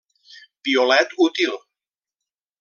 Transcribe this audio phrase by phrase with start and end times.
[0.63, 1.53] Piolet útil.